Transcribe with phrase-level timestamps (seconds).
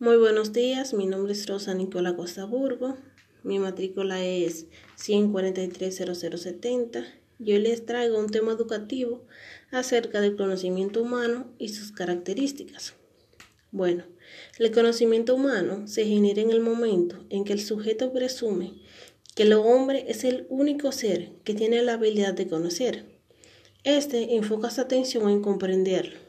[0.00, 2.96] Muy buenos días, mi nombre es Rosa Nicola Costa Burgo,
[3.42, 7.04] mi matrícula es 1430070.
[7.40, 9.24] Yo les traigo un tema educativo
[9.72, 12.94] acerca del conocimiento humano y sus características.
[13.72, 14.04] Bueno,
[14.60, 18.74] el conocimiento humano se genera en el momento en que el sujeto presume
[19.34, 23.04] que el hombre es el único ser que tiene la habilidad de conocer.
[23.82, 26.27] Este enfoca su atención en comprenderlo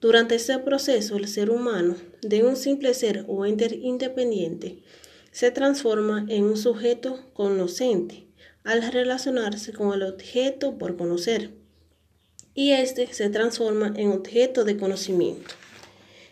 [0.00, 4.82] durante este proceso, el ser humano, de un simple ser o ente independiente,
[5.30, 8.26] se transforma en un sujeto conocente
[8.62, 11.52] al relacionarse con el objeto por conocer,
[12.54, 15.54] y éste se transforma en objeto de conocimiento.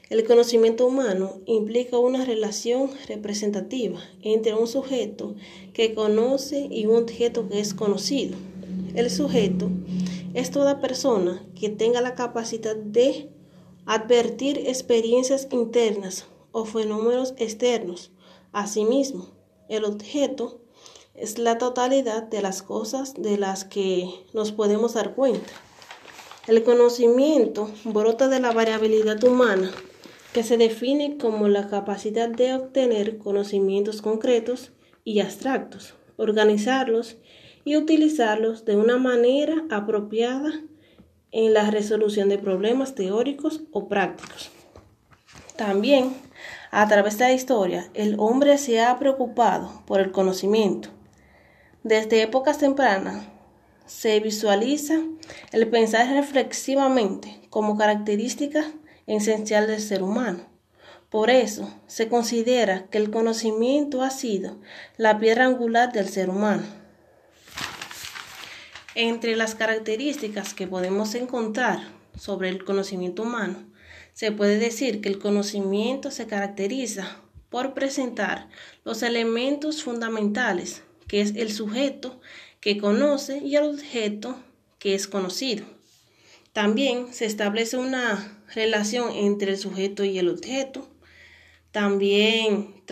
[0.09, 5.35] El conocimiento humano implica una relación representativa entre un sujeto
[5.73, 8.37] que conoce y un objeto que es conocido.
[8.95, 9.71] El sujeto
[10.35, 13.31] es toda persona que tenga la capacidad de
[13.87, 18.13] advertir experiencias internas o fenómenos externos.
[18.53, 19.31] Asimismo,
[19.69, 20.61] el objeto
[21.15, 25.53] es la totalidad de las cosas de las que nos podemos dar cuenta.
[26.47, 29.71] El conocimiento brota de la variabilidad humana,
[30.33, 34.73] que se define como la capacidad de obtener conocimientos concretos
[35.05, 37.17] y abstractos, organizarlos
[37.65, 40.63] y utilizarlos de una manera apropiada
[41.33, 44.51] en la resolución de problemas teóricos o prácticos.
[45.57, 46.15] También,
[46.71, 50.91] a través de la historia, el hombre se ha preocupado por el conocimiento.
[51.83, 53.27] Desde épocas tempranas
[53.87, 55.01] se visualiza
[55.53, 58.65] el pensar reflexivamente como característica
[59.07, 60.41] esencial del ser humano.
[61.11, 64.57] Por eso se considera que el conocimiento ha sido
[64.97, 66.82] la piedra angular del ser humano.
[68.95, 71.79] Entre las características que podemos encontrar
[72.19, 73.65] sobre el conocimiento humano,
[74.13, 77.17] se puede decir que el conocimiento se caracteriza
[77.49, 78.51] por presentar
[78.85, 82.21] los elementos fundamentales, que es el sujeto
[82.61, 84.37] que conoce y el objeto
[84.79, 85.65] que es conocido.
[86.53, 90.87] También se establece una relación entre el sujeto y el objeto.
[91.71, 92.83] También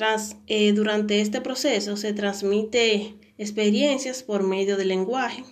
[0.47, 5.44] eh, durante este proceso se transmite experiencias por medio del lenguaje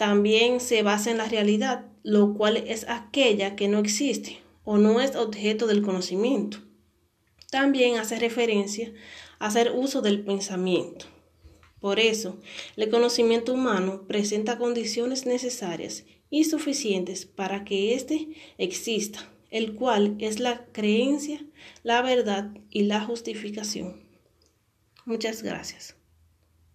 [0.00, 4.98] también se basa en la realidad, lo cual es aquella que no existe o no
[4.98, 6.56] es objeto del conocimiento.
[7.50, 8.94] También hace referencia
[9.38, 11.04] a hacer uso del pensamiento.
[11.80, 12.40] Por eso,
[12.76, 20.40] el conocimiento humano presenta condiciones necesarias y suficientes para que éste exista, el cual es
[20.40, 21.44] la creencia,
[21.82, 24.00] la verdad y la justificación.
[25.04, 25.99] Muchas gracias.